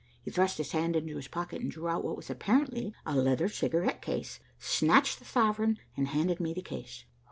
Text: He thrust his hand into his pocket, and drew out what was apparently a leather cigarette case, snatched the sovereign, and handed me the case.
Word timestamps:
He 0.23 0.31
thrust 0.31 0.57
his 0.57 0.71
hand 0.71 0.95
into 0.95 1.15
his 1.15 1.27
pocket, 1.27 1.61
and 1.61 1.69
drew 1.69 1.87
out 1.87 2.03
what 2.03 2.17
was 2.17 2.31
apparently 2.31 2.91
a 3.05 3.15
leather 3.15 3.47
cigarette 3.47 4.01
case, 4.01 4.39
snatched 4.57 5.19
the 5.19 5.25
sovereign, 5.25 5.77
and 5.95 6.07
handed 6.07 6.39
me 6.39 6.55
the 6.55 6.63
case. 6.63 7.05